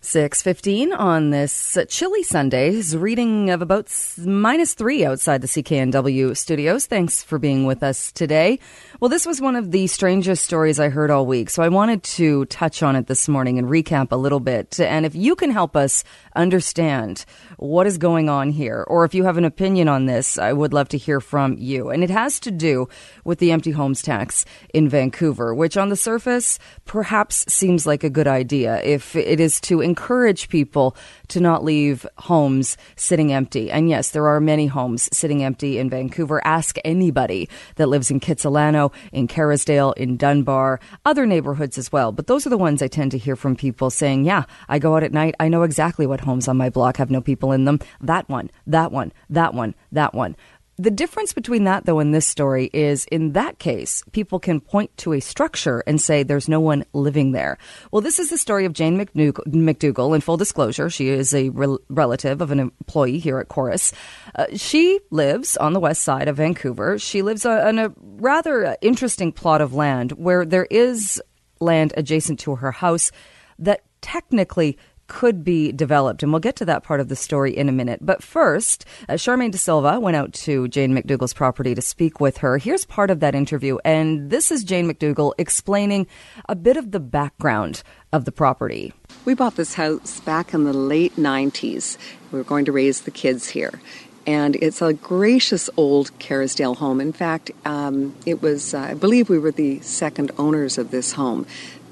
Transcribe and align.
6.15 0.00 0.96
on 0.96 1.30
this 1.30 1.76
chilly 1.88 2.22
Sunday 2.22 2.68
is 2.68 2.96
reading 2.96 3.50
of 3.50 3.60
about 3.60 3.92
minus 4.16 4.72
three 4.74 5.04
outside 5.04 5.40
the 5.40 5.48
CKNW 5.48 6.36
studios. 6.36 6.86
Thanks 6.86 7.24
for 7.24 7.36
being 7.36 7.66
with 7.66 7.82
us 7.82 8.12
today. 8.12 8.60
Well, 9.00 9.08
this 9.08 9.26
was 9.26 9.40
one 9.40 9.56
of 9.56 9.72
the 9.72 9.88
strangest 9.88 10.44
stories 10.44 10.78
I 10.78 10.88
heard 10.88 11.10
all 11.10 11.26
week, 11.26 11.50
so 11.50 11.64
I 11.64 11.68
wanted 11.68 12.04
to 12.04 12.44
touch 12.44 12.80
on 12.80 12.94
it 12.94 13.08
this 13.08 13.28
morning 13.28 13.58
and 13.58 13.66
recap 13.66 14.12
a 14.12 14.16
little 14.16 14.38
bit. 14.38 14.78
And 14.78 15.04
if 15.04 15.16
you 15.16 15.34
can 15.34 15.50
help 15.50 15.74
us 15.74 16.04
understand 16.36 17.24
what 17.56 17.88
is 17.88 17.98
going 17.98 18.28
on 18.28 18.50
here, 18.50 18.84
or 18.86 19.04
if 19.04 19.14
you 19.14 19.24
have 19.24 19.36
an 19.36 19.44
opinion 19.44 19.88
on 19.88 20.06
this, 20.06 20.38
I 20.38 20.52
would 20.52 20.72
love 20.72 20.88
to 20.90 20.98
hear 20.98 21.20
from 21.20 21.56
you. 21.58 21.90
And 21.90 22.04
it 22.04 22.10
has 22.10 22.38
to 22.40 22.52
do 22.52 22.88
with 23.24 23.40
the 23.40 23.50
empty 23.50 23.72
homes 23.72 24.00
tax 24.00 24.44
in 24.72 24.88
Vancouver, 24.88 25.52
which 25.52 25.76
on 25.76 25.88
the 25.88 25.96
surface 25.96 26.60
perhaps 26.84 27.44
seems 27.52 27.84
like 27.84 28.04
a 28.04 28.10
good 28.10 28.28
idea 28.28 28.80
if 28.84 29.16
it 29.16 29.40
is 29.40 29.60
to 29.62 29.87
encourage 29.88 30.48
people 30.48 30.94
to 31.28 31.40
not 31.40 31.64
leave 31.64 32.06
homes 32.18 32.76
sitting 32.96 33.32
empty. 33.32 33.70
And 33.70 33.88
yes, 33.88 34.10
there 34.10 34.28
are 34.28 34.40
many 34.40 34.66
homes 34.66 35.08
sitting 35.12 35.42
empty 35.42 35.78
in 35.78 35.90
Vancouver. 35.90 36.40
Ask 36.46 36.76
anybody 36.84 37.48
that 37.76 37.88
lives 37.88 38.10
in 38.10 38.20
Kitsilano, 38.20 38.92
in 39.12 39.26
Kerrisdale, 39.26 39.94
in 39.96 40.16
Dunbar, 40.16 40.78
other 41.04 41.26
neighborhoods 41.26 41.78
as 41.78 41.90
well. 41.90 42.12
But 42.12 42.26
those 42.26 42.46
are 42.46 42.50
the 42.50 42.58
ones 42.58 42.82
I 42.82 42.88
tend 42.88 43.10
to 43.12 43.18
hear 43.18 43.36
from 43.36 43.56
people 43.56 43.90
saying, 43.90 44.24
yeah, 44.24 44.44
I 44.68 44.78
go 44.78 44.94
out 44.96 45.02
at 45.02 45.12
night. 45.12 45.34
I 45.40 45.48
know 45.48 45.62
exactly 45.62 46.06
what 46.06 46.20
homes 46.20 46.48
on 46.48 46.56
my 46.56 46.70
block 46.70 46.98
have 46.98 47.10
no 47.10 47.20
people 47.20 47.52
in 47.52 47.64
them. 47.64 47.80
That 48.00 48.28
one, 48.28 48.50
that 48.66 48.92
one, 48.92 49.12
that 49.30 49.54
one, 49.54 49.74
that 49.92 50.14
one. 50.14 50.36
The 50.80 50.92
difference 50.92 51.32
between 51.32 51.64
that, 51.64 51.86
though, 51.86 51.98
and 51.98 52.14
this 52.14 52.26
story 52.26 52.70
is 52.72 53.04
in 53.06 53.32
that 53.32 53.58
case, 53.58 54.04
people 54.12 54.38
can 54.38 54.60
point 54.60 54.96
to 54.98 55.12
a 55.12 55.20
structure 55.20 55.82
and 55.88 56.00
say 56.00 56.22
there's 56.22 56.48
no 56.48 56.60
one 56.60 56.84
living 56.92 57.32
there. 57.32 57.58
Well, 57.90 58.00
this 58.00 58.20
is 58.20 58.30
the 58.30 58.38
story 58.38 58.64
of 58.64 58.74
Jane 58.74 58.96
McDougall. 58.96 60.14
In 60.14 60.20
full 60.20 60.36
disclosure, 60.36 60.88
she 60.88 61.08
is 61.08 61.34
a 61.34 61.48
re- 61.48 61.78
relative 61.88 62.40
of 62.40 62.52
an 62.52 62.60
employee 62.60 63.18
here 63.18 63.40
at 63.40 63.48
Corus. 63.48 63.92
Uh, 64.36 64.46
she 64.54 65.00
lives 65.10 65.56
on 65.56 65.72
the 65.72 65.80
west 65.80 66.02
side 66.02 66.28
of 66.28 66.36
Vancouver. 66.36 66.96
She 66.96 67.22
lives 67.22 67.44
on 67.44 67.80
a 67.80 67.92
rather 67.98 68.76
interesting 68.80 69.32
plot 69.32 69.60
of 69.60 69.74
land 69.74 70.12
where 70.12 70.44
there 70.44 70.68
is 70.70 71.20
land 71.58 71.92
adjacent 71.96 72.38
to 72.40 72.54
her 72.54 72.70
house 72.70 73.10
that 73.58 73.82
technically 74.00 74.78
could 75.08 75.42
be 75.42 75.72
developed. 75.72 76.22
And 76.22 76.32
we'll 76.32 76.40
get 76.40 76.56
to 76.56 76.64
that 76.66 76.84
part 76.84 77.00
of 77.00 77.08
the 77.08 77.16
story 77.16 77.56
in 77.56 77.68
a 77.68 77.72
minute. 77.72 78.00
But 78.02 78.22
first, 78.22 78.84
uh, 79.08 79.14
Charmaine 79.14 79.50
De 79.50 79.58
Silva 79.58 79.98
went 79.98 80.16
out 80.16 80.32
to 80.34 80.68
Jane 80.68 80.94
McDougall's 80.94 81.34
property 81.34 81.74
to 81.74 81.82
speak 81.82 82.20
with 82.20 82.38
her. 82.38 82.58
Here's 82.58 82.84
part 82.84 83.10
of 83.10 83.20
that 83.20 83.34
interview. 83.34 83.78
And 83.84 84.30
this 84.30 84.50
is 84.52 84.62
Jane 84.62 84.88
McDougall 84.88 85.32
explaining 85.38 86.06
a 86.48 86.54
bit 86.54 86.76
of 86.76 86.92
the 86.92 87.00
background 87.00 87.82
of 88.12 88.24
the 88.24 88.32
property. 88.32 88.92
We 89.24 89.34
bought 89.34 89.56
this 89.56 89.74
house 89.74 90.20
back 90.20 90.54
in 90.54 90.64
the 90.64 90.72
late 90.72 91.16
90s. 91.16 91.98
We 92.30 92.38
were 92.38 92.44
going 92.44 92.64
to 92.66 92.72
raise 92.72 93.02
the 93.02 93.10
kids 93.10 93.48
here. 93.48 93.80
And 94.26 94.56
it's 94.56 94.82
a 94.82 94.92
gracious 94.92 95.70
old 95.78 96.10
Kerrisdale 96.18 96.76
home. 96.76 97.00
In 97.00 97.14
fact, 97.14 97.50
um, 97.64 98.14
it 98.26 98.42
was, 98.42 98.74
uh, 98.74 98.80
I 98.80 98.94
believe 98.94 99.30
we 99.30 99.38
were 99.38 99.52
the 99.52 99.80
second 99.80 100.32
owners 100.36 100.76
of 100.76 100.90
this 100.90 101.12
home. 101.12 101.46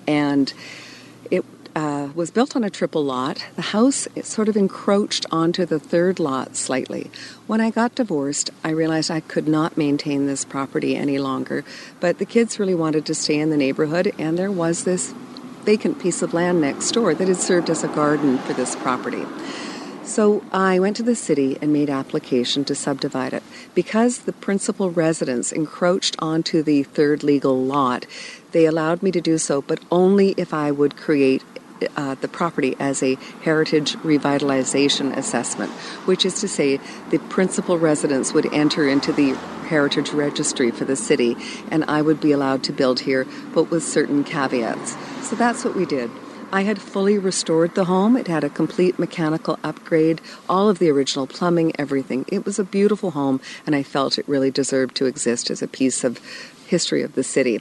And 0.06 0.52
uh, 1.76 2.08
was 2.14 2.30
built 2.30 2.56
on 2.56 2.64
a 2.64 2.70
triple 2.70 3.04
lot. 3.04 3.44
The 3.54 3.62
house 3.62 4.08
sort 4.22 4.48
of 4.48 4.56
encroached 4.56 5.26
onto 5.30 5.66
the 5.66 5.78
third 5.78 6.18
lot 6.18 6.56
slightly. 6.56 7.10
When 7.46 7.60
I 7.60 7.68
got 7.68 7.94
divorced, 7.94 8.48
I 8.64 8.70
realized 8.70 9.10
I 9.10 9.20
could 9.20 9.46
not 9.46 9.76
maintain 9.76 10.26
this 10.26 10.42
property 10.42 10.96
any 10.96 11.18
longer. 11.18 11.64
But 12.00 12.18
the 12.18 12.24
kids 12.24 12.58
really 12.58 12.74
wanted 12.74 13.04
to 13.06 13.14
stay 13.14 13.38
in 13.38 13.50
the 13.50 13.58
neighborhood, 13.58 14.14
and 14.18 14.38
there 14.38 14.50
was 14.50 14.84
this 14.84 15.12
vacant 15.64 16.00
piece 16.00 16.22
of 16.22 16.32
land 16.32 16.62
next 16.62 16.92
door 16.92 17.12
that 17.14 17.28
had 17.28 17.36
served 17.36 17.68
as 17.68 17.84
a 17.84 17.88
garden 17.88 18.38
for 18.38 18.54
this 18.54 18.74
property. 18.76 19.26
So 20.02 20.42
I 20.52 20.78
went 20.78 20.96
to 20.96 21.02
the 21.02 21.16
city 21.16 21.58
and 21.60 21.74
made 21.74 21.90
application 21.90 22.64
to 22.66 22.74
subdivide 22.74 23.34
it. 23.34 23.42
Because 23.74 24.20
the 24.20 24.32
principal 24.32 24.90
residence 24.90 25.52
encroached 25.52 26.16
onto 26.20 26.62
the 26.62 26.84
third 26.84 27.22
legal 27.22 27.62
lot, 27.62 28.06
they 28.52 28.64
allowed 28.64 29.02
me 29.02 29.10
to 29.10 29.20
do 29.20 29.36
so, 29.36 29.60
but 29.60 29.80
only 29.90 30.32
if 30.38 30.54
I 30.54 30.70
would 30.70 30.96
create 30.96 31.42
uh, 31.96 32.14
the 32.16 32.28
property 32.28 32.76
as 32.78 33.02
a 33.02 33.16
heritage 33.42 33.94
revitalization 33.96 35.16
assessment, 35.16 35.70
which 36.06 36.24
is 36.24 36.40
to 36.40 36.48
say, 36.48 36.80
the 37.10 37.18
principal 37.18 37.78
residence 37.78 38.32
would 38.32 38.52
enter 38.52 38.88
into 38.88 39.12
the 39.12 39.34
heritage 39.66 40.10
registry 40.10 40.70
for 40.70 40.84
the 40.84 40.96
city, 40.96 41.36
and 41.70 41.84
I 41.88 42.02
would 42.02 42.20
be 42.20 42.32
allowed 42.32 42.62
to 42.64 42.72
build 42.72 43.00
here, 43.00 43.26
but 43.52 43.70
with 43.70 43.82
certain 43.82 44.24
caveats. 44.24 44.96
So 45.28 45.36
that's 45.36 45.64
what 45.64 45.74
we 45.74 45.84
did. 45.84 46.10
I 46.52 46.62
had 46.62 46.80
fully 46.80 47.18
restored 47.18 47.74
the 47.74 47.86
home. 47.86 48.16
It 48.16 48.28
had 48.28 48.44
a 48.44 48.48
complete 48.48 49.00
mechanical 49.00 49.58
upgrade, 49.64 50.20
all 50.48 50.68
of 50.68 50.78
the 50.78 50.88
original 50.90 51.26
plumbing, 51.26 51.72
everything. 51.76 52.24
It 52.28 52.44
was 52.44 52.60
a 52.60 52.64
beautiful 52.64 53.10
home, 53.10 53.40
and 53.66 53.74
I 53.74 53.82
felt 53.82 54.16
it 54.16 54.28
really 54.28 54.52
deserved 54.52 54.94
to 54.96 55.06
exist 55.06 55.50
as 55.50 55.60
a 55.60 55.68
piece 55.68 56.04
of 56.04 56.20
history 56.66 57.02
of 57.02 57.14
the 57.14 57.24
city. 57.24 57.60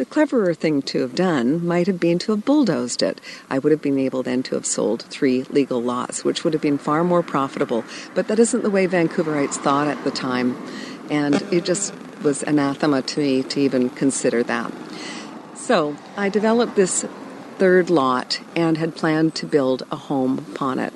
The 0.00 0.06
cleverer 0.06 0.54
thing 0.54 0.80
to 0.84 1.02
have 1.02 1.14
done 1.14 1.66
might 1.66 1.86
have 1.86 2.00
been 2.00 2.18
to 2.20 2.32
have 2.32 2.46
bulldozed 2.46 3.02
it. 3.02 3.20
I 3.50 3.58
would 3.58 3.70
have 3.70 3.82
been 3.82 3.98
able 3.98 4.22
then 4.22 4.42
to 4.44 4.54
have 4.54 4.64
sold 4.64 5.02
three 5.02 5.42
legal 5.50 5.82
lots, 5.82 6.24
which 6.24 6.42
would 6.42 6.54
have 6.54 6.62
been 6.62 6.78
far 6.78 7.04
more 7.04 7.22
profitable. 7.22 7.84
But 8.14 8.26
that 8.28 8.38
isn't 8.38 8.62
the 8.62 8.70
way 8.70 8.86
Vancouverites 8.86 9.58
thought 9.58 9.88
at 9.88 10.02
the 10.02 10.10
time, 10.10 10.56
and 11.10 11.34
it 11.52 11.66
just 11.66 11.92
was 12.22 12.42
anathema 12.42 13.02
to 13.02 13.20
me 13.20 13.42
to 13.42 13.60
even 13.60 13.90
consider 13.90 14.42
that. 14.44 14.72
So 15.54 15.98
I 16.16 16.30
developed 16.30 16.76
this 16.76 17.04
third 17.58 17.90
lot 17.90 18.40
and 18.56 18.78
had 18.78 18.96
planned 18.96 19.34
to 19.34 19.44
build 19.44 19.82
a 19.90 19.96
home 19.96 20.46
upon 20.54 20.78
it. 20.78 20.94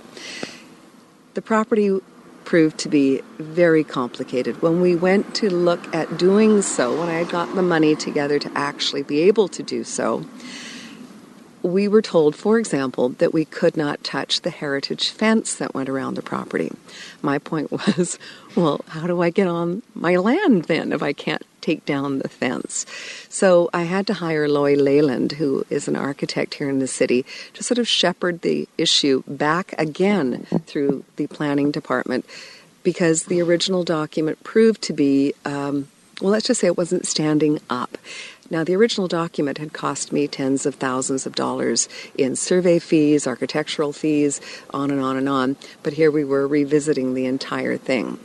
The 1.35 1.43
property 1.43 2.01
proved 2.45 2.79
to 2.79 2.89
be 2.89 3.23
very 3.39 3.85
complicated. 3.85 4.61
When 4.63 4.81
we 4.81 4.95
went 4.97 5.35
to 5.37 5.51
look 5.51 5.95
at 5.95 6.19
doing 6.19 6.63
so, 6.63 6.99
when 6.99 7.09
I 7.09 7.25
got 7.25 7.55
the 7.55 7.63
money 7.63 7.97
together 7.97 8.39
to 8.39 8.51
actually 8.55 9.03
be 9.03 9.23
able 9.23 9.49
to 9.49 9.63
do 9.63 9.85
so, 9.85 10.25
we 11.65 11.89
were 11.89 12.03
told, 12.03 12.37
for 12.37 12.59
example, 12.59 13.09
that 13.09 13.33
we 13.33 13.47
could 13.47 13.75
not 13.75 14.05
touch 14.05 14.43
the 14.43 14.51
heritage 14.51 15.09
fence 15.09 15.55
that 15.55 15.75
went 15.75 15.89
around 15.89 16.15
the 16.15 16.23
property. 16.23 16.71
My 17.23 17.39
point 17.39 17.73
was, 17.73 18.19
well, 18.55 18.85
how 18.89 19.07
do 19.07 19.23
I 19.23 19.31
get 19.31 19.49
on 19.49 19.83
my 19.95 20.17
land 20.17 20.67
then 20.67 20.93
if 20.93 21.03
I 21.03 21.15
can't 21.15 21.43
take 21.63 21.87
down 21.87 22.19
the 22.19 22.29
fence? 22.29 22.85
So 23.31 23.71
I 23.73 23.85
had 23.85 24.07
to 24.09 24.15
hire 24.15 24.47
Loy 24.47 24.75
Leyland, 24.75 25.33
who 25.33 25.65
is 25.71 25.89
an 25.89 25.97
architect 25.97 26.55
here 26.55 26.69
in 26.69 26.81
the 26.81 26.87
city, 26.87 27.25
to 27.55 27.63
sort 27.63 27.79
of 27.79 27.89
shepherd 27.89 28.43
the 28.43 28.69
issue 28.77 29.23
back 29.27 29.75
again 29.79 30.47
through 30.67 31.05
the 31.17 31.27
planning 31.29 31.71
department 31.71 32.27
because 32.83 33.25
the 33.25 33.41
original 33.41 33.85
document 33.85 34.45
proved 34.45 34.83
to 34.83 34.93
be, 34.93 35.33
um, 35.47 35.89
well, 36.21 36.33
let's 36.33 36.47
just 36.47 36.61
say 36.61 36.67
it 36.67 36.77
wasn't 36.77 37.07
standing 37.07 37.59
up. 37.71 37.97
Now, 38.51 38.63
the 38.63 38.77
original 38.77 39.09
document 39.09 39.59
had 39.59 39.73
cost 39.73 40.13
me 40.13 40.29
tens 40.29 40.67
of 40.67 40.75
thousands 40.75 41.27
of 41.27 41.35
dollars 41.35 41.89
in 42.17 42.37
survey 42.37 42.79
fees, 42.79 43.27
architectural 43.27 43.93
fees, 43.93 44.41
on 44.71 44.91
and 44.91 45.01
on 45.01 45.17
and 45.17 45.29
on, 45.29 45.57
but 45.83 45.95
here 45.95 46.11
we 46.11 46.25
were 46.25 46.47
revisiting 46.47 47.15
the 47.15 47.27
entire 47.27 47.77
thing. 47.77 48.19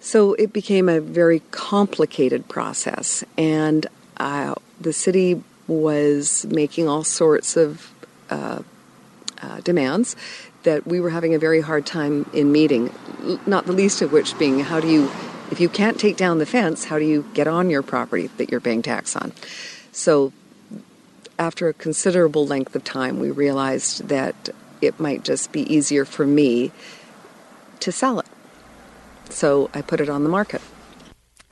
So 0.00 0.34
it 0.34 0.52
became 0.52 0.88
a 0.88 1.00
very 1.00 1.40
complicated 1.50 2.48
process, 2.48 3.24
and 3.36 3.86
uh, 4.16 4.54
the 4.80 4.92
city 4.92 5.42
was 5.66 6.44
making 6.46 6.88
all 6.88 7.04
sorts 7.04 7.56
of 7.56 7.90
uh, 8.30 8.62
uh, 9.40 9.60
demands 9.60 10.16
that 10.62 10.86
we 10.86 11.00
were 11.00 11.10
having 11.10 11.34
a 11.34 11.38
very 11.38 11.60
hard 11.60 11.84
time 11.86 12.28
in 12.32 12.52
meeting, 12.52 12.92
not 13.46 13.66
the 13.66 13.72
least 13.72 14.02
of 14.02 14.12
which 14.12 14.38
being 14.38 14.60
how 14.60 14.80
do 14.80 14.88
you 14.88 15.10
if 15.52 15.60
you 15.60 15.68
can't 15.68 16.00
take 16.00 16.16
down 16.16 16.38
the 16.38 16.46
fence, 16.46 16.86
how 16.86 16.98
do 16.98 17.04
you 17.04 17.26
get 17.34 17.46
on 17.46 17.68
your 17.68 17.82
property 17.82 18.28
that 18.38 18.50
you're 18.50 18.58
paying 18.58 18.80
tax 18.80 19.14
on? 19.14 19.32
So, 19.92 20.32
after 21.38 21.68
a 21.68 21.74
considerable 21.74 22.46
length 22.46 22.74
of 22.74 22.84
time, 22.84 23.18
we 23.18 23.30
realized 23.30 24.08
that 24.08 24.48
it 24.80 24.98
might 24.98 25.24
just 25.24 25.52
be 25.52 25.60
easier 25.70 26.06
for 26.06 26.26
me 26.26 26.72
to 27.80 27.92
sell 27.92 28.18
it. 28.18 28.26
So, 29.28 29.68
I 29.74 29.82
put 29.82 30.00
it 30.00 30.08
on 30.08 30.22
the 30.22 30.30
market. 30.30 30.62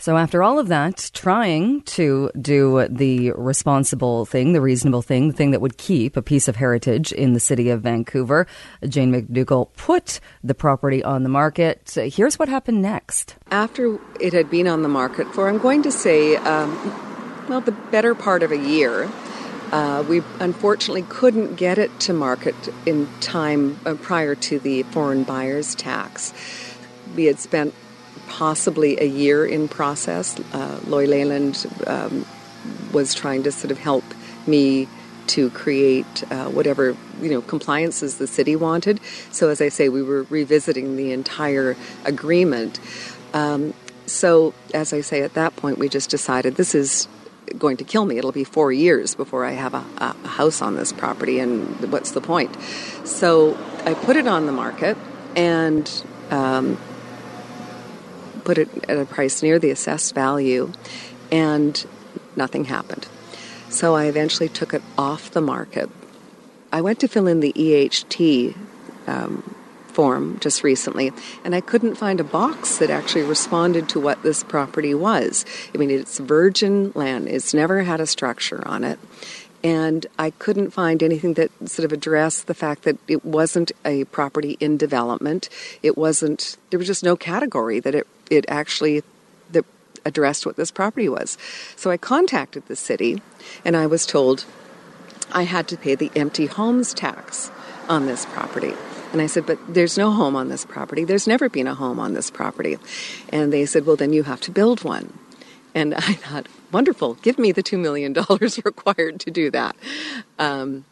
So, 0.00 0.16
after 0.16 0.42
all 0.42 0.58
of 0.58 0.68
that, 0.68 1.10
trying 1.12 1.82
to 1.82 2.30
do 2.40 2.88
the 2.88 3.32
responsible 3.32 4.24
thing, 4.24 4.54
the 4.54 4.60
reasonable 4.62 5.02
thing, 5.02 5.28
the 5.28 5.34
thing 5.34 5.50
that 5.50 5.60
would 5.60 5.76
keep 5.76 6.16
a 6.16 6.22
piece 6.22 6.48
of 6.48 6.56
heritage 6.56 7.12
in 7.12 7.34
the 7.34 7.40
city 7.40 7.68
of 7.68 7.82
Vancouver, 7.82 8.46
Jane 8.88 9.12
McDougall 9.12 9.68
put 9.76 10.18
the 10.42 10.54
property 10.54 11.04
on 11.04 11.22
the 11.22 11.28
market. 11.28 11.98
Here's 12.14 12.38
what 12.38 12.48
happened 12.48 12.80
next. 12.80 13.36
After 13.50 13.98
it 14.18 14.32
had 14.32 14.48
been 14.48 14.66
on 14.66 14.80
the 14.82 14.88
market 14.88 15.26
for, 15.34 15.50
I'm 15.50 15.58
going 15.58 15.82
to 15.82 15.92
say, 15.92 16.36
um, 16.36 17.46
well, 17.50 17.60
the 17.60 17.72
better 17.72 18.14
part 18.14 18.42
of 18.42 18.52
a 18.52 18.58
year, 18.58 19.06
uh, 19.70 20.02
we 20.08 20.22
unfortunately 20.38 21.04
couldn't 21.10 21.56
get 21.56 21.76
it 21.76 22.00
to 22.00 22.14
market 22.14 22.54
in 22.86 23.06
time 23.20 23.78
uh, 23.84 23.92
prior 23.96 24.34
to 24.34 24.58
the 24.60 24.82
foreign 24.84 25.24
buyers 25.24 25.74
tax. 25.74 26.32
We 27.14 27.26
had 27.26 27.38
spent 27.38 27.74
possibly 28.30 28.98
a 29.00 29.04
year 29.04 29.44
in 29.44 29.68
process. 29.68 30.38
Uh, 30.54 30.80
Loy 30.86 31.06
Leyland 31.06 31.66
um, 31.86 32.24
was 32.92 33.12
trying 33.12 33.42
to 33.42 33.52
sort 33.52 33.72
of 33.72 33.78
help 33.78 34.04
me 34.46 34.88
to 35.26 35.50
create 35.50 36.24
uh, 36.32 36.48
whatever 36.48 36.96
you 37.20 37.30
know 37.30 37.42
compliances 37.42 38.16
the 38.18 38.26
city 38.26 38.56
wanted. 38.56 39.00
So 39.32 39.50
as 39.50 39.60
I 39.60 39.68
say, 39.68 39.88
we 39.88 40.02
were 40.02 40.22
revisiting 40.30 40.96
the 40.96 41.12
entire 41.12 41.76
agreement. 42.04 42.80
Um, 43.34 43.74
so 44.06 44.54
as 44.72 44.92
I 44.92 45.02
say, 45.02 45.22
at 45.22 45.34
that 45.34 45.56
point, 45.56 45.78
we 45.78 45.88
just 45.88 46.08
decided 46.08 46.54
this 46.54 46.74
is 46.74 47.08
going 47.58 47.76
to 47.78 47.84
kill 47.84 48.04
me. 48.06 48.16
It'll 48.16 48.32
be 48.32 48.44
four 48.44 48.72
years 48.72 49.14
before 49.16 49.44
I 49.44 49.52
have 49.52 49.74
a, 49.74 49.84
a 49.98 50.28
house 50.28 50.62
on 50.62 50.76
this 50.76 50.92
property, 50.92 51.40
and 51.40 51.92
what's 51.92 52.12
the 52.12 52.20
point? 52.20 52.56
So 53.04 53.58
I 53.84 53.94
put 53.94 54.16
it 54.16 54.28
on 54.28 54.46
the 54.46 54.52
market 54.52 54.96
and 55.36 55.90
um, 56.30 56.78
put 58.50 58.58
it 58.58 58.84
at 58.90 58.98
a 58.98 59.04
price 59.04 59.44
near 59.44 59.60
the 59.60 59.70
assessed 59.70 60.12
value, 60.12 60.72
and 61.30 61.86
nothing 62.34 62.64
happened. 62.64 63.06
So 63.68 63.94
I 63.94 64.06
eventually 64.06 64.48
took 64.48 64.74
it 64.74 64.82
off 64.98 65.30
the 65.30 65.40
market. 65.40 65.88
I 66.72 66.80
went 66.80 66.98
to 66.98 67.06
fill 67.06 67.28
in 67.28 67.38
the 67.38 67.52
EHT 67.52 68.56
um, 69.06 69.54
form 69.86 70.40
just 70.40 70.64
recently, 70.64 71.12
and 71.44 71.54
I 71.54 71.60
couldn't 71.60 71.94
find 71.94 72.18
a 72.18 72.24
box 72.24 72.78
that 72.78 72.90
actually 72.90 73.22
responded 73.22 73.88
to 73.90 74.00
what 74.00 74.20
this 74.24 74.42
property 74.42 74.94
was. 74.94 75.44
I 75.72 75.78
mean, 75.78 75.92
it's 75.92 76.18
virgin 76.18 76.90
land, 76.96 77.28
it's 77.28 77.54
never 77.54 77.84
had 77.84 78.00
a 78.00 78.06
structure 78.06 78.66
on 78.66 78.82
it. 78.82 78.98
And 79.62 80.06
I 80.18 80.30
couldn't 80.30 80.70
find 80.70 81.02
anything 81.02 81.34
that 81.34 81.50
sort 81.68 81.84
of 81.84 81.92
addressed 81.92 82.46
the 82.46 82.54
fact 82.54 82.82
that 82.84 82.96
it 83.06 83.24
wasn't 83.24 83.72
a 83.84 84.04
property 84.04 84.56
in 84.58 84.76
development. 84.76 85.50
It 85.82 85.98
wasn't, 85.98 86.56
there 86.70 86.78
was 86.78 86.88
just 86.88 87.04
no 87.04 87.14
category 87.14 87.78
that 87.80 87.94
it, 87.94 88.06
it 88.30 88.44
actually 88.48 89.02
that 89.50 89.66
addressed 90.04 90.46
what 90.46 90.56
this 90.56 90.70
property 90.70 91.08
was. 91.08 91.36
So 91.76 91.90
I 91.90 91.96
contacted 91.96 92.66
the 92.66 92.76
city 92.76 93.22
and 93.64 93.76
I 93.76 93.86
was 93.86 94.06
told 94.06 94.46
I 95.32 95.42
had 95.42 95.68
to 95.68 95.76
pay 95.76 95.94
the 95.94 96.10
empty 96.16 96.46
homes 96.46 96.94
tax 96.94 97.50
on 97.88 98.06
this 98.06 98.26
property. 98.26 98.74
And 99.12 99.20
I 99.20 99.26
said, 99.26 99.46
But 99.46 99.58
there's 99.68 99.98
no 99.98 100.10
home 100.12 100.36
on 100.36 100.48
this 100.48 100.64
property. 100.64 101.04
There's 101.04 101.26
never 101.26 101.48
been 101.48 101.66
a 101.66 101.74
home 101.74 101.98
on 101.98 102.14
this 102.14 102.30
property. 102.30 102.78
And 103.30 103.52
they 103.52 103.66
said, 103.66 103.86
Well, 103.86 103.96
then 103.96 104.12
you 104.12 104.22
have 104.24 104.40
to 104.42 104.50
build 104.50 104.84
one. 104.84 105.12
And 105.74 105.94
I 105.94 106.14
thought, 106.14 106.46
Wonderful, 106.72 107.14
give 107.14 107.38
me 107.38 107.52
the 107.52 107.62
$2 107.62 107.78
million 107.78 108.14
required 108.64 109.20
to 109.20 109.30
do 109.30 109.50
that. 109.50 109.76
Um, 110.38 110.84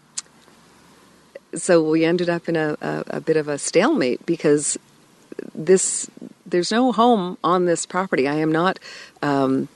so 1.55 1.83
we 1.83 2.05
ended 2.05 2.29
up 2.29 2.49
in 2.49 2.57
a, 2.57 2.77
a, 2.81 3.05
a 3.09 3.21
bit 3.21 3.37
of 3.37 3.49
a 3.49 3.59
stalemate 3.59 4.27
because 4.27 4.77
this 5.55 6.11
there's 6.47 6.73
no 6.73 6.93
home 6.93 7.39
on 7.45 7.67
this 7.67 7.87
property. 7.87 8.27
I 8.27 8.37
am 8.37 8.51
not 8.51 8.79
um, 9.23 9.69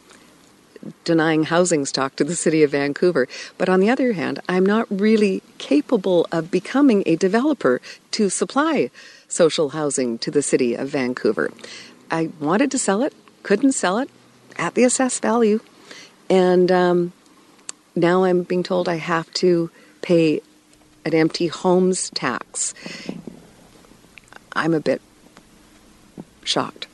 denying 1.04 1.44
housing 1.44 1.84
stock 1.84 2.16
to 2.16 2.24
the 2.24 2.34
city 2.34 2.62
of 2.62 2.70
Vancouver. 2.70 3.28
But 3.58 3.68
on 3.68 3.80
the 3.80 3.90
other 3.90 4.12
hand, 4.12 4.40
I'm 4.48 4.64
not 4.64 4.86
really 4.90 5.42
capable 5.58 6.26
of 6.32 6.50
becoming 6.50 7.02
a 7.06 7.16
developer 7.16 7.80
to 8.12 8.30
supply 8.30 8.90
social 9.28 9.70
housing 9.70 10.18
to 10.18 10.30
the 10.30 10.42
city 10.42 10.74
of 10.74 10.88
Vancouver. 10.88 11.50
I 12.10 12.30
wanted 12.40 12.70
to 12.72 12.78
sell 12.78 13.02
it, 13.02 13.14
couldn't 13.42 13.72
sell 13.72 13.98
it 13.98 14.10
at 14.56 14.74
the 14.74 14.84
assessed 14.84 15.22
value, 15.22 15.60
and 16.28 16.70
um, 16.70 17.12
now 17.96 18.24
I'm 18.24 18.42
being 18.42 18.62
told 18.62 18.88
I 18.88 18.96
have 18.96 19.32
to 19.34 19.70
pay 20.02 20.42
an 21.04 21.14
empty 21.14 21.46
homes 21.46 22.10
tax. 22.10 22.74
I'm 24.52 24.74
a 24.74 24.80
bit 24.80 25.00
shocked. 26.46 26.86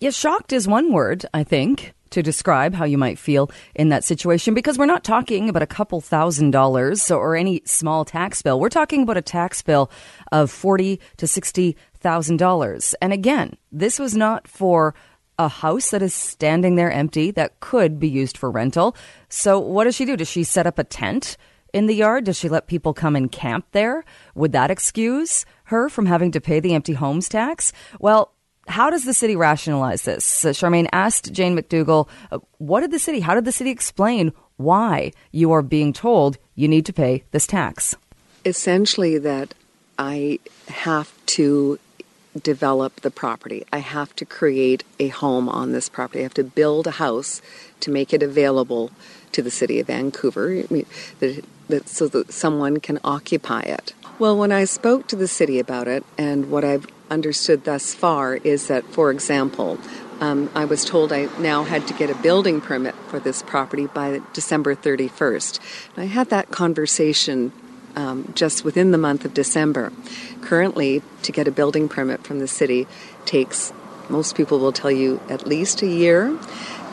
Yes, 0.00 0.16
shocked 0.16 0.52
is 0.52 0.66
one 0.66 0.92
word, 0.92 1.26
I 1.34 1.44
think, 1.44 1.92
to 2.10 2.22
describe 2.22 2.74
how 2.74 2.84
you 2.84 2.98
might 2.98 3.18
feel 3.18 3.50
in 3.74 3.90
that 3.90 4.04
situation 4.04 4.54
because 4.54 4.78
we're 4.78 4.86
not 4.86 5.04
talking 5.04 5.48
about 5.48 5.62
a 5.62 5.66
couple 5.66 6.00
thousand 6.00 6.50
dollars 6.50 7.10
or 7.10 7.36
any 7.36 7.62
small 7.64 8.04
tax 8.04 8.42
bill. 8.42 8.58
We're 8.58 8.68
talking 8.68 9.02
about 9.02 9.16
a 9.16 9.22
tax 9.22 9.62
bill 9.62 9.90
of 10.32 10.50
forty 10.50 11.00
to 11.18 11.26
sixty 11.26 11.76
thousand 11.98 12.38
dollars. 12.38 12.94
And 13.00 13.12
again, 13.12 13.56
this 13.70 13.98
was 13.98 14.16
not 14.16 14.48
for 14.48 14.94
a 15.38 15.48
house 15.48 15.90
that 15.90 16.02
is 16.02 16.12
standing 16.12 16.74
there 16.74 16.90
empty 16.90 17.30
that 17.30 17.60
could 17.60 17.98
be 17.98 18.08
used 18.08 18.36
for 18.36 18.50
rental. 18.50 18.94
So 19.28 19.58
what 19.58 19.84
does 19.84 19.94
she 19.94 20.04
do? 20.04 20.16
Does 20.16 20.28
she 20.28 20.44
set 20.44 20.66
up 20.66 20.78
a 20.78 20.84
tent 20.84 21.36
in 21.72 21.86
the 21.86 21.94
yard? 21.94 22.24
Does 22.24 22.36
she 22.36 22.48
let 22.48 22.66
people 22.66 22.92
come 22.92 23.16
and 23.16 23.30
camp 23.30 23.64
there? 23.72 24.04
Would 24.34 24.52
that 24.52 24.70
excuse 24.70 25.46
her 25.64 25.88
from 25.88 26.06
having 26.06 26.32
to 26.32 26.40
pay 26.40 26.60
the 26.60 26.74
empty 26.74 26.92
homes 26.92 27.28
tax? 27.28 27.72
Well, 28.00 28.34
how 28.68 28.90
does 28.90 29.04
the 29.04 29.14
city 29.14 29.36
rationalize 29.36 30.02
this? 30.02 30.44
Uh, 30.44 30.50
Charmaine 30.50 30.88
asked 30.92 31.32
Jane 31.32 31.56
McDougall, 31.56 32.08
uh, 32.30 32.38
what 32.58 32.80
did 32.80 32.90
the 32.90 32.98
city, 32.98 33.20
how 33.20 33.34
did 33.34 33.44
the 33.44 33.52
city 33.52 33.70
explain 33.70 34.32
why 34.56 35.12
you 35.32 35.52
are 35.52 35.62
being 35.62 35.92
told 35.92 36.38
you 36.54 36.68
need 36.68 36.86
to 36.86 36.92
pay 36.92 37.24
this 37.30 37.46
tax? 37.46 37.94
Essentially, 38.44 39.18
that 39.18 39.54
I 39.98 40.38
have 40.68 41.12
to 41.26 41.78
develop 42.42 43.00
the 43.00 43.10
property. 43.10 43.64
I 43.72 43.78
have 43.78 44.14
to 44.16 44.24
create 44.24 44.84
a 44.98 45.08
home 45.08 45.48
on 45.48 45.72
this 45.72 45.88
property. 45.88 46.20
I 46.20 46.22
have 46.22 46.34
to 46.34 46.44
build 46.44 46.86
a 46.86 46.92
house 46.92 47.42
to 47.80 47.90
make 47.90 48.12
it 48.12 48.22
available 48.22 48.90
to 49.32 49.42
the 49.42 49.50
city 49.50 49.80
of 49.80 49.88
Vancouver 49.88 50.62
so 51.86 52.08
that 52.08 52.32
someone 52.32 52.78
can 52.78 52.98
occupy 53.04 53.60
it. 53.60 53.94
Well, 54.18 54.36
when 54.36 54.52
I 54.52 54.64
spoke 54.64 55.06
to 55.08 55.16
the 55.16 55.28
city 55.28 55.58
about 55.58 55.88
it, 55.88 56.04
and 56.18 56.50
what 56.50 56.64
I've 56.64 56.86
understood 57.10 57.64
thus 57.64 57.94
far 57.94 58.36
is 58.36 58.68
that, 58.68 58.84
for 58.86 59.10
example, 59.10 59.78
um, 60.20 60.50
I 60.54 60.64
was 60.64 60.84
told 60.84 61.12
I 61.12 61.28
now 61.38 61.64
had 61.64 61.86
to 61.88 61.94
get 61.94 62.10
a 62.10 62.14
building 62.14 62.60
permit 62.60 62.94
for 63.08 63.18
this 63.18 63.42
property 63.42 63.86
by 63.86 64.20
December 64.32 64.74
31st. 64.74 65.60
And 65.94 66.04
I 66.04 66.06
had 66.06 66.30
that 66.30 66.50
conversation 66.50 67.52
um, 67.96 68.32
just 68.34 68.64
within 68.64 68.90
the 68.90 68.98
month 68.98 69.24
of 69.24 69.34
December. 69.34 69.92
Currently, 70.42 71.02
to 71.22 71.32
get 71.32 71.48
a 71.48 71.50
building 71.50 71.88
permit 71.88 72.22
from 72.22 72.38
the 72.38 72.48
city 72.48 72.86
takes, 73.24 73.72
most 74.08 74.36
people 74.36 74.58
will 74.58 74.72
tell 74.72 74.90
you, 74.90 75.20
at 75.28 75.46
least 75.46 75.82
a 75.82 75.86
year 75.86 76.38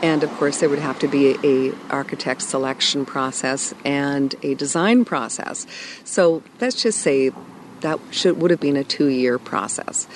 and 0.02 0.22
of 0.22 0.30
course 0.34 0.60
there 0.60 0.68
would 0.68 0.78
have 0.78 0.98
to 0.98 1.08
be 1.08 1.32
a, 1.32 1.70
a, 1.70 1.74
architect 1.90 2.42
selection 2.42 3.04
process 3.04 3.74
and 3.84 4.34
a 4.42 4.54
design 4.54 5.04
process 5.04 5.66
so 6.04 6.42
let's 6.60 6.80
just 6.80 7.00
say 7.00 7.32
that 7.80 7.98
should 8.10 8.40
would 8.40 8.50
have 8.50 8.60
been 8.60 8.76
a 8.76 8.84
two 8.84 9.08
year 9.08 9.38
process 9.38 10.06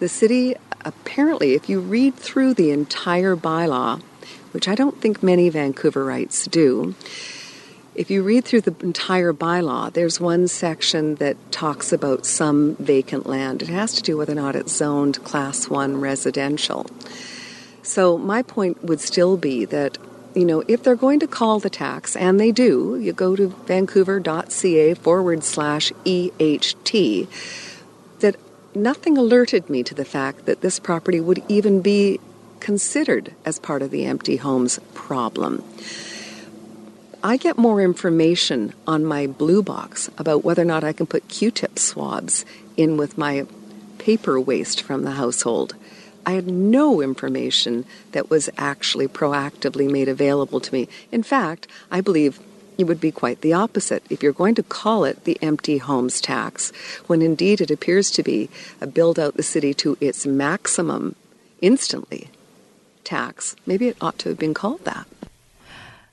the 0.00 0.08
city 0.08 0.54
apparently 0.84 1.54
if 1.54 1.68
you 1.68 1.80
read 1.80 2.14
through 2.14 2.54
the 2.54 2.70
entire 2.70 3.36
bylaw 3.36 4.00
which 4.52 4.68
i 4.68 4.74
don't 4.74 5.00
think 5.00 5.22
many 5.22 5.50
vancouverites 5.50 6.50
do 6.50 6.94
if 7.94 8.10
you 8.10 8.22
read 8.22 8.46
through 8.46 8.62
the 8.62 8.74
entire 8.82 9.34
bylaw, 9.34 9.92
there's 9.92 10.18
one 10.18 10.48
section 10.48 11.16
that 11.16 11.36
talks 11.52 11.92
about 11.92 12.24
some 12.24 12.74
vacant 12.76 13.26
land. 13.26 13.60
It 13.60 13.68
has 13.68 13.92
to 13.96 14.02
do 14.02 14.16
whether 14.16 14.32
or 14.32 14.36
not 14.36 14.56
it's 14.56 14.72
zoned 14.72 15.22
class 15.24 15.68
one 15.68 16.00
residential. 16.00 16.86
So 17.82 18.16
my 18.16 18.42
point 18.42 18.82
would 18.82 19.00
still 19.00 19.36
be 19.36 19.66
that 19.66 19.98
you 20.34 20.44
know, 20.44 20.62
if 20.66 20.82
they're 20.82 20.96
going 20.96 21.20
to 21.20 21.26
call 21.26 21.58
the 21.58 21.70
tax, 21.70 22.16
and 22.16 22.40
they 22.40 22.52
do, 22.52 22.98
you 23.00 23.12
go 23.12 23.36
to 23.36 23.48
vancouver.ca 23.48 24.94
forward 24.94 25.44
slash 25.44 25.92
EHT, 26.04 27.28
that 28.20 28.36
nothing 28.74 29.18
alerted 29.18 29.68
me 29.68 29.82
to 29.82 29.94
the 29.94 30.04
fact 30.04 30.46
that 30.46 30.60
this 30.60 30.78
property 30.78 31.20
would 31.20 31.42
even 31.48 31.82
be 31.82 32.18
considered 32.60 33.34
as 33.44 33.58
part 33.58 33.82
of 33.82 33.90
the 33.90 34.04
empty 34.04 34.36
homes 34.36 34.78
problem. 34.94 35.62
I 37.24 37.36
get 37.36 37.58
more 37.58 37.80
information 37.80 38.72
on 38.86 39.04
my 39.04 39.26
blue 39.26 39.62
box 39.62 40.10
about 40.18 40.44
whether 40.44 40.62
or 40.62 40.64
not 40.64 40.82
I 40.82 40.92
can 40.92 41.06
put 41.06 41.28
Q 41.28 41.50
tip 41.50 41.78
swabs 41.78 42.44
in 42.76 42.96
with 42.96 43.16
my 43.16 43.46
paper 43.98 44.40
waste 44.40 44.82
from 44.82 45.02
the 45.02 45.12
household. 45.12 45.76
I 46.24 46.32
had 46.32 46.46
no 46.46 47.00
information 47.00 47.84
that 48.12 48.30
was 48.30 48.48
actually 48.56 49.08
proactively 49.08 49.90
made 49.90 50.08
available 50.08 50.60
to 50.60 50.72
me. 50.72 50.88
In 51.10 51.22
fact, 51.22 51.66
I 51.90 52.00
believe 52.00 52.40
it 52.78 52.84
would 52.84 53.00
be 53.00 53.12
quite 53.12 53.40
the 53.40 53.52
opposite. 53.52 54.02
If 54.08 54.22
you're 54.22 54.32
going 54.32 54.54
to 54.56 54.62
call 54.62 55.04
it 55.04 55.24
the 55.24 55.38
empty 55.42 55.78
homes 55.78 56.20
tax, 56.20 56.72
when 57.06 57.22
indeed 57.22 57.60
it 57.60 57.70
appears 57.70 58.10
to 58.12 58.22
be 58.22 58.48
a 58.80 58.86
build 58.86 59.18
out 59.18 59.36
the 59.36 59.42
city 59.42 59.74
to 59.74 59.96
its 60.00 60.26
maximum 60.26 61.14
instantly 61.60 62.30
tax, 63.04 63.56
maybe 63.66 63.88
it 63.88 63.96
ought 64.00 64.18
to 64.18 64.30
have 64.30 64.38
been 64.38 64.54
called 64.54 64.84
that. 64.84 65.06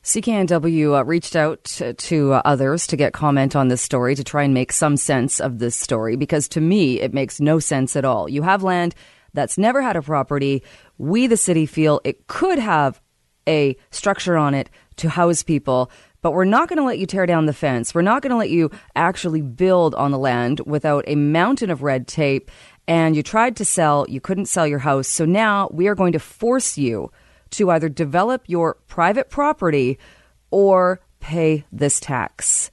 CKNW 0.03 0.97
uh, 0.97 1.05
reached 1.05 1.35
out 1.35 1.63
to, 1.65 1.93
to 1.93 2.33
uh, 2.33 2.41
others 2.45 2.87
to 2.87 2.97
get 2.97 3.13
comment 3.13 3.55
on 3.55 3.67
this 3.67 3.81
story 3.81 4.15
to 4.15 4.23
try 4.23 4.43
and 4.43 4.53
make 4.53 4.71
some 4.71 4.97
sense 4.97 5.39
of 5.39 5.59
this 5.59 5.75
story 5.75 6.15
because 6.15 6.47
to 6.49 6.61
me 6.61 6.99
it 7.01 7.13
makes 7.13 7.39
no 7.39 7.59
sense 7.59 7.95
at 7.95 8.05
all. 8.05 8.29
You 8.29 8.41
have 8.41 8.63
land 8.63 8.95
that's 9.33 9.57
never 9.57 9.81
had 9.81 9.95
a 9.95 10.01
property, 10.01 10.63
we, 10.97 11.27
the 11.27 11.37
city, 11.37 11.65
feel 11.65 12.01
it 12.03 12.27
could 12.27 12.59
have 12.59 13.01
a 13.47 13.75
structure 13.91 14.37
on 14.37 14.53
it 14.53 14.69
to 14.97 15.09
house 15.09 15.43
people. 15.43 15.91
But 16.21 16.31
we're 16.31 16.45
not 16.45 16.67
going 16.67 16.77
to 16.77 16.83
let 16.83 16.99
you 16.99 17.05
tear 17.05 17.25
down 17.25 17.45
the 17.45 17.53
fence. 17.53 17.95
We're 17.95 18.01
not 18.01 18.21
going 18.21 18.31
to 18.31 18.37
let 18.37 18.49
you 18.49 18.69
actually 18.95 19.41
build 19.41 19.95
on 19.95 20.11
the 20.11 20.17
land 20.17 20.59
without 20.65 21.05
a 21.07 21.15
mountain 21.15 21.69
of 21.69 21.81
red 21.81 22.07
tape. 22.07 22.51
And 22.87 23.15
you 23.15 23.23
tried 23.23 23.55
to 23.57 23.65
sell, 23.65 24.05
you 24.09 24.19
couldn't 24.19 24.47
sell 24.47 24.67
your 24.67 24.79
house. 24.79 25.07
So 25.07 25.23
now 25.25 25.69
we 25.71 25.87
are 25.87 25.95
going 25.95 26.11
to 26.13 26.19
force 26.19 26.77
you 26.77 27.11
to 27.51 27.71
either 27.71 27.89
develop 27.89 28.43
your 28.47 28.75
private 28.87 29.29
property 29.29 29.97
or 30.51 30.99
pay 31.19 31.65
this 31.71 31.99
tax. 31.99 32.71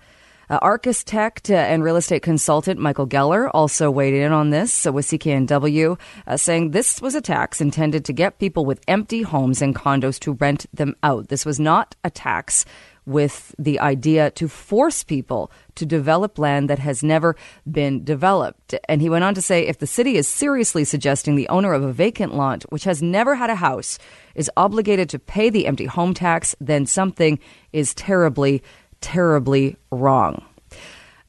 Uh, 0.48 0.58
architect 0.62 1.50
uh, 1.50 1.54
and 1.54 1.82
real 1.82 1.96
estate 1.96 2.22
consultant 2.22 2.78
Michael 2.78 3.06
Geller 3.06 3.50
also 3.52 3.90
weighed 3.90 4.14
in 4.14 4.32
on 4.32 4.50
this 4.50 4.86
uh, 4.86 4.92
with 4.92 5.06
CKNW, 5.06 5.98
uh, 6.26 6.36
saying 6.36 6.70
this 6.70 7.02
was 7.02 7.14
a 7.14 7.20
tax 7.20 7.60
intended 7.60 8.04
to 8.04 8.12
get 8.12 8.38
people 8.38 8.64
with 8.64 8.80
empty 8.86 9.22
homes 9.22 9.60
and 9.60 9.74
condos 9.74 10.20
to 10.20 10.32
rent 10.32 10.66
them 10.72 10.94
out. 11.02 11.28
This 11.28 11.44
was 11.44 11.58
not 11.58 11.96
a 12.04 12.10
tax 12.10 12.64
with 13.06 13.54
the 13.56 13.78
idea 13.78 14.30
to 14.32 14.48
force 14.48 15.04
people 15.04 15.50
to 15.76 15.86
develop 15.86 16.38
land 16.38 16.68
that 16.68 16.80
has 16.80 17.04
never 17.04 17.36
been 17.70 18.04
developed. 18.04 18.74
And 18.88 19.00
he 19.00 19.08
went 19.08 19.24
on 19.24 19.34
to 19.34 19.42
say 19.42 19.66
if 19.66 19.78
the 19.78 19.86
city 19.86 20.16
is 20.16 20.26
seriously 20.26 20.84
suggesting 20.84 21.36
the 21.36 21.48
owner 21.48 21.72
of 21.72 21.84
a 21.84 21.92
vacant 21.92 22.34
lot, 22.34 22.64
which 22.64 22.84
has 22.84 23.02
never 23.02 23.36
had 23.36 23.48
a 23.48 23.54
house, 23.54 23.98
is 24.34 24.50
obligated 24.56 25.08
to 25.10 25.20
pay 25.20 25.50
the 25.50 25.66
empty 25.66 25.86
home 25.86 26.14
tax, 26.14 26.56
then 26.60 26.84
something 26.84 27.38
is 27.72 27.94
terribly, 27.94 28.62
terribly 29.00 29.76
wrong. 29.90 30.44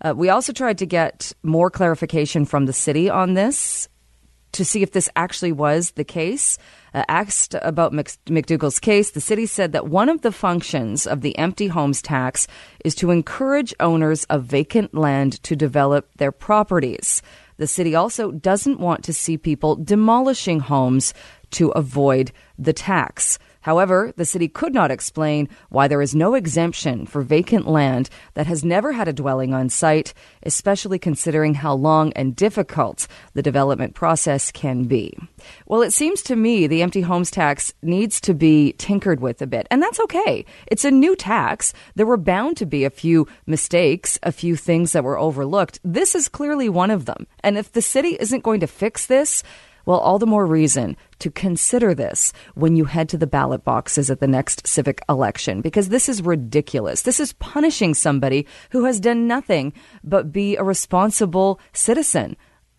Uh, 0.02 0.14
we 0.16 0.30
also 0.30 0.54
tried 0.54 0.78
to 0.78 0.86
get 0.86 1.34
more 1.44 1.70
clarification 1.70 2.46
from 2.46 2.66
the 2.66 2.74
city 2.74 3.10
on 3.10 3.34
this 3.34 3.88
to 4.54 4.66
see 4.66 4.82
if 4.82 4.92
this 4.92 5.10
actually 5.16 5.52
was 5.52 5.92
the 5.92 6.04
case. 6.04 6.58
Uh, 6.94 7.04
asked 7.10 7.56
about 7.62 7.92
McDougall's 7.94 8.80
case, 8.80 9.12
the 9.12 9.22
city 9.22 9.46
said 9.46 9.72
that 9.74 9.88
one 9.88 10.10
of 10.10 10.22
the 10.22 10.32
functions 10.32 11.06
of 11.06 11.22
the 11.22 11.38
empty 11.38 11.68
homes 11.68 12.02
tax 12.02 12.48
is 12.84 12.96
to 12.96 13.12
encourage 13.12 13.74
owners 13.80 14.24
of 14.26 14.46
vacant 14.46 14.96
land 14.96 15.42
to 15.44 15.56
develop 15.56 16.10
their 16.18 16.32
properties. 16.32 17.22
The 17.58 17.68
city 17.68 17.94
also 17.94 18.32
doesn't 18.32 18.80
want 18.80 19.04
to 19.04 19.14
see 19.14 19.38
people 19.38 19.76
demolishing 19.76 20.60
homes 20.60 21.14
to 21.52 21.70
avoid 21.70 22.32
the 22.58 22.74
tax. 22.74 23.38
However, 23.68 24.14
the 24.16 24.24
city 24.24 24.48
could 24.48 24.74
not 24.74 24.92
explain 24.92 25.50
why 25.68 25.90
there 25.90 26.02
is 26.02 26.16
no 26.16 26.36
exemption 26.36 27.06
for 27.06 27.22
vacant 27.22 27.68
land 27.68 28.10
that 28.34 28.48
has 28.48 28.64
never 28.64 28.94
had 28.94 29.10
a 29.10 29.14
dwelling 29.14 29.54
on 29.54 29.68
site, 29.68 30.14
especially 30.44 30.98
considering 30.98 31.54
how 31.54 31.74
long 31.74 32.14
and 32.14 32.34
difficult 32.34 33.10
the 33.34 33.42
development 33.42 33.94
process 33.94 34.54
can 34.54 34.86
be. 34.86 35.18
Well, 35.66 35.82
it 35.82 35.92
seems 35.92 36.22
to 36.24 36.38
me 36.38 36.66
the 36.66 36.82
empty 36.82 37.02
homes 37.02 37.30
tax 37.30 37.74
needs 37.82 38.22
to 38.22 38.34
be 38.34 38.72
tinkered 38.78 39.20
with 39.20 39.42
a 39.42 39.48
bit, 39.48 39.68
and 39.70 39.84
that's 39.84 40.00
okay. 40.00 40.46
It's 40.68 40.86
a 40.86 40.90
new 40.90 41.18
tax. 41.18 41.74
There 41.96 42.06
were 42.06 42.16
bound 42.16 42.56
to 42.58 42.66
be 42.66 42.86
a 42.86 42.90
few 42.90 43.28
mistakes, 43.48 44.18
a 44.24 44.32
few 44.32 44.56
things 44.56 44.94
that 44.94 45.04
were 45.04 45.20
overlooked. 45.20 45.82
This 45.84 46.16
is 46.16 46.30
clearly 46.30 46.70
one 46.70 46.90
of 46.90 47.04
them. 47.04 47.28
And 47.42 47.58
if 47.58 47.74
the 47.74 47.82
city 47.82 48.16
isn't 48.18 48.46
going 48.46 48.62
to 48.62 48.68
fix 48.68 49.08
this, 49.08 49.44
well, 49.88 50.00
all 50.00 50.20
the 50.20 50.25
more 50.25 50.46
reason 50.46 50.98
to 51.20 51.32
consider 51.32 51.96
this 51.96 52.34
when 52.56 52.75
you 52.75 52.84
head 52.84 53.08
to 53.08 53.17
the 53.17 53.25
ballot 53.25 53.63
boxes 53.63 54.12
at 54.12 54.20
the 54.20 54.27
next 54.27 54.67
civic 54.67 55.01
election, 55.08 55.62
because 55.62 55.88
this 55.88 56.10
is 56.10 56.22
ridiculous. 56.22 57.03
This 57.03 57.22
is 57.22 57.32
punishing 57.34 57.94
somebody 57.94 58.46
who 58.72 58.84
has 58.84 59.00
done 59.00 59.27
nothing 59.27 59.72
but 60.03 60.34
be 60.34 60.58
a 60.58 60.63
responsible 60.63 61.62
citizen. 61.72 62.36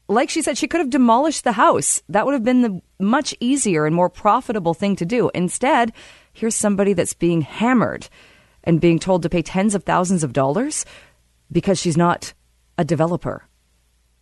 Like 0.06 0.28
she 0.28 0.42
said, 0.42 0.58
she 0.58 0.68
could 0.68 0.80
have 0.80 0.90
demolished 0.90 1.44
the 1.44 1.52
house. 1.52 2.02
That 2.10 2.26
would 2.26 2.34
have 2.34 2.44
been 2.44 2.60
the 2.60 2.82
much 3.00 3.34
easier 3.40 3.86
and 3.86 3.96
more 3.96 4.10
profitable 4.10 4.74
thing 4.74 4.94
to 4.96 5.06
do. 5.06 5.30
Instead, 5.34 5.94
here's 6.34 6.54
somebody 6.54 6.92
that's 6.92 7.14
being 7.14 7.40
hammered 7.40 8.10
and 8.64 8.82
being 8.82 8.98
told 8.98 9.22
to 9.22 9.30
pay 9.30 9.40
tens 9.40 9.74
of 9.74 9.84
thousands 9.84 10.22
of 10.22 10.34
dollars 10.34 10.84
because 11.50 11.78
she's 11.78 11.96
not 11.96 12.34
a 12.76 12.84
developer. 12.84 13.48